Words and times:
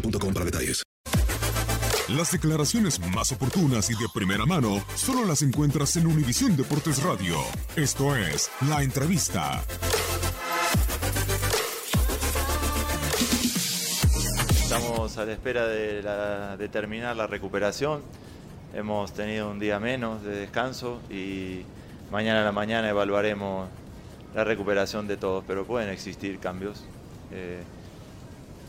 boostmobile.com 0.00 0.32
para 0.34 0.44
detalles. 0.44 0.82
Las 2.08 2.30
declaraciones 2.30 3.00
más 3.14 3.32
oportunas 3.32 3.90
y 3.90 3.94
de 3.94 4.06
primera 4.14 4.46
mano 4.46 4.84
solo 4.94 5.24
las 5.24 5.42
encuentras 5.42 5.96
en 5.96 6.06
Univisión 6.06 6.56
Deportes 6.56 7.02
Radio. 7.02 7.36
Esto 7.74 8.14
es 8.14 8.48
La 8.68 8.82
Entrevista. 8.82 9.64
Estamos 14.50 15.16
a 15.18 15.24
la 15.24 15.32
espera 15.32 15.66
de, 15.66 16.02
la- 16.02 16.56
de 16.56 16.68
terminar 16.68 17.16
la 17.16 17.26
recuperación. 17.26 18.02
Hemos 18.74 19.12
tenido 19.12 19.50
un 19.50 19.58
día 19.58 19.80
menos 19.80 20.22
de 20.22 20.30
descanso 20.36 21.00
y 21.10 21.62
mañana 22.12 22.42
a 22.42 22.44
la 22.44 22.52
mañana 22.52 22.88
evaluaremos 22.88 23.68
la 24.34 24.44
recuperación 24.44 25.08
de 25.08 25.16
todos, 25.16 25.42
pero 25.46 25.64
pueden 25.66 25.88
existir 25.90 26.38
cambios. 26.38 26.84
Eh, 27.32 27.62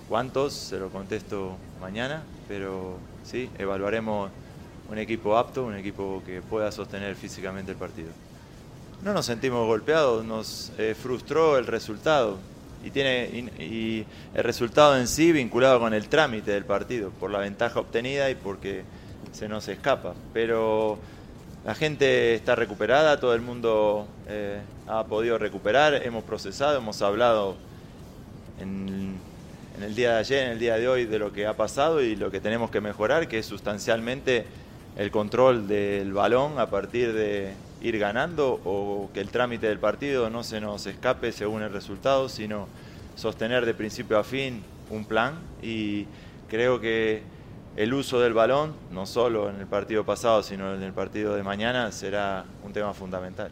¿Cuántos? 0.09 0.53
Se 0.53 0.79
lo 0.79 0.89
contesto 0.89 1.57
mañana, 1.81 2.23
pero 2.47 2.97
sí, 3.23 3.49
evaluaremos 3.57 4.31
un 4.89 4.97
equipo 4.97 5.37
apto, 5.37 5.65
un 5.65 5.75
equipo 5.75 6.23
que 6.25 6.41
pueda 6.41 6.71
sostener 6.71 7.15
físicamente 7.15 7.71
el 7.71 7.77
partido. 7.77 8.09
No 9.03 9.13
nos 9.13 9.25
sentimos 9.25 9.67
golpeados, 9.67 10.23
nos 10.23 10.71
eh, 10.77 10.95
frustró 10.95 11.57
el 11.57 11.67
resultado 11.67 12.37
y 12.83 12.89
tiene 12.91 13.51
y, 13.59 13.63
y 13.63 14.05
el 14.33 14.43
resultado 14.43 14.97
en 14.97 15.07
sí 15.07 15.31
vinculado 15.31 15.79
con 15.79 15.93
el 15.93 16.07
trámite 16.07 16.51
del 16.51 16.63
partido, 16.63 17.09
por 17.11 17.29
la 17.29 17.39
ventaja 17.39 17.79
obtenida 17.79 18.29
y 18.29 18.35
porque 18.35 18.83
se 19.33 19.49
nos 19.49 19.67
escapa. 19.67 20.13
Pero 20.33 20.97
la 21.65 21.75
gente 21.75 22.33
está 22.33 22.55
recuperada, 22.55 23.19
todo 23.19 23.33
el 23.33 23.41
mundo 23.41 24.07
eh, 24.29 24.61
ha 24.87 25.03
podido 25.03 25.37
recuperar, 25.37 25.95
hemos 25.95 26.23
procesado, 26.23 26.77
hemos 26.77 27.01
hablado 27.01 27.57
en, 28.61 29.17
en 29.77 29.83
el 29.83 29.95
día 29.95 30.13
de 30.13 30.19
ayer, 30.19 30.45
en 30.45 30.51
el 30.53 30.59
día 30.59 30.75
de 30.75 30.87
hoy, 30.87 31.05
de 31.05 31.19
lo 31.19 31.31
que 31.31 31.45
ha 31.45 31.55
pasado 31.55 32.01
y 32.01 32.15
lo 32.15 32.31
que 32.31 32.39
tenemos 32.39 32.71
que 32.71 32.81
mejorar, 32.81 33.27
que 33.27 33.39
es 33.39 33.45
sustancialmente 33.45 34.45
el 34.95 35.11
control 35.11 35.67
del 35.67 36.13
balón 36.13 36.57
a 36.57 36.69
partir 36.69 37.13
de 37.13 37.53
ir 37.81 37.99
ganando 37.99 38.59
o 38.65 39.11
que 39.13 39.21
el 39.21 39.29
trámite 39.29 39.67
del 39.67 39.77
partido 39.77 40.31
no 40.31 40.43
se 40.43 40.59
nos 40.59 40.87
escape 40.87 41.31
según 41.31 41.61
el 41.61 41.71
resultado, 41.71 42.27
sino 42.27 42.67
sostener 43.15 43.67
de 43.67 43.75
principio 43.75 44.17
a 44.17 44.23
fin 44.23 44.63
un 44.89 45.05
plan 45.05 45.35
y 45.61 46.07
creo 46.49 46.79
que 46.81 47.21
el 47.75 47.93
uso 47.93 48.19
del 48.19 48.33
balón, 48.33 48.73
no 48.91 49.05
solo 49.05 49.49
en 49.51 49.59
el 49.59 49.67
partido 49.67 50.03
pasado, 50.03 50.41
sino 50.41 50.73
en 50.73 50.81
el 50.81 50.93
partido 50.93 51.35
de 51.35 51.43
mañana, 51.43 51.91
será 51.91 52.45
un 52.63 52.73
tema 52.73 52.95
fundamental. 52.95 53.51